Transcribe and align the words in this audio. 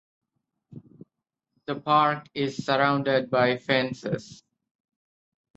The 1.67 1.75
park 1.75 2.25
is 2.33 2.65
surrounded 2.65 3.29
by 3.29 3.55
fences. 3.57 4.41